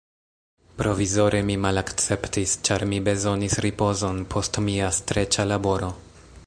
Provizore 0.81 1.41
mi 1.49 1.57
malakceptis, 1.65 2.55
ĉar 2.69 2.87
mi 2.93 3.01
bezonis 3.09 3.59
ripozon 3.67 4.25
post 4.35 4.63
mia 4.71 4.91
streĉa 5.01 5.49
laboro. 5.55 5.97